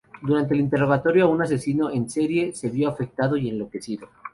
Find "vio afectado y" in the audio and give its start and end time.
2.71-3.49